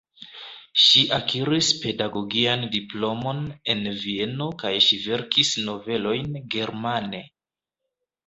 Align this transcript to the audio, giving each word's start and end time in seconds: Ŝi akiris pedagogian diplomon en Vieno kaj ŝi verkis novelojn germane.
Ŝi 0.83 1.01
akiris 1.17 1.67
pedagogian 1.81 2.63
diplomon 2.77 3.43
en 3.73 3.83
Vieno 4.05 4.47
kaj 4.63 4.73
ŝi 4.87 4.99
verkis 5.03 5.53
novelojn 5.69 6.33
germane. 6.57 7.21